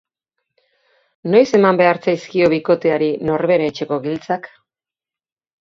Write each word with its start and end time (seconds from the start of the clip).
Noiz 1.33 1.49
eman 1.59 1.77
behar 1.83 2.01
zaizkio 2.07 2.49
bikoteari 2.55 3.11
norbere 3.31 3.71
etxeko 3.73 4.01
giltzak? 4.09 4.49